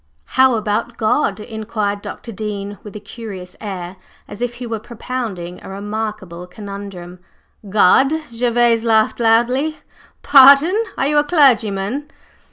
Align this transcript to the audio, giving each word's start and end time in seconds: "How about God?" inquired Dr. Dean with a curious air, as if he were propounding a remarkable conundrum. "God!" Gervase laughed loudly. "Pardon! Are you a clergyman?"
"How 0.33 0.55
about 0.55 0.97
God?" 0.97 1.39
inquired 1.39 2.01
Dr. 2.01 2.31
Dean 2.31 2.79
with 2.81 2.95
a 2.95 2.99
curious 2.99 3.55
air, 3.61 3.97
as 4.27 4.41
if 4.41 4.55
he 4.55 4.65
were 4.65 4.79
propounding 4.79 5.61
a 5.63 5.69
remarkable 5.69 6.47
conundrum. 6.47 7.19
"God!" 7.69 8.09
Gervase 8.35 8.83
laughed 8.83 9.19
loudly. 9.19 9.77
"Pardon! 10.23 10.75
Are 10.97 11.05
you 11.05 11.19
a 11.19 11.23
clergyman?" 11.23 12.09